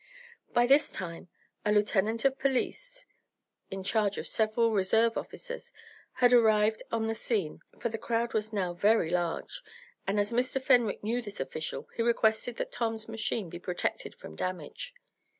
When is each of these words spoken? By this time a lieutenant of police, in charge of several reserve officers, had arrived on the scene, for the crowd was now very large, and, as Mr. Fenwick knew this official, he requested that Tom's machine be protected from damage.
By 0.51 0.65
this 0.65 0.91
time 0.91 1.29
a 1.63 1.71
lieutenant 1.71 2.25
of 2.25 2.39
police, 2.39 3.05
in 3.69 3.83
charge 3.83 4.17
of 4.17 4.25
several 4.25 4.71
reserve 4.71 5.15
officers, 5.15 5.71
had 6.13 6.33
arrived 6.33 6.81
on 6.91 7.05
the 7.05 7.13
scene, 7.13 7.59
for 7.77 7.89
the 7.89 7.99
crowd 7.99 8.33
was 8.33 8.51
now 8.51 8.73
very 8.73 9.11
large, 9.11 9.61
and, 10.07 10.19
as 10.19 10.33
Mr. 10.33 10.59
Fenwick 10.59 11.03
knew 11.03 11.21
this 11.21 11.39
official, 11.39 11.87
he 11.95 12.01
requested 12.01 12.57
that 12.57 12.71
Tom's 12.71 13.07
machine 13.07 13.47
be 13.47 13.59
protected 13.59 14.15
from 14.15 14.35
damage. 14.35 14.91